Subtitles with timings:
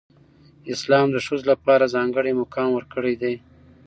[0.73, 3.33] اسلام د ښځو لپاره ځانګړی مقام ورکړی دی.